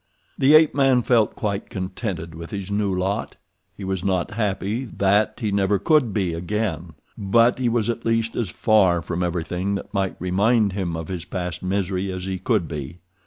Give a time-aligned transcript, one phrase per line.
[0.35, 3.35] The ape man felt quite contented with his new lot.
[3.77, 8.49] He was not happy—that he never could be again, but he was at least as
[8.49, 12.97] far from everything that might remind him of his past misery as he could be.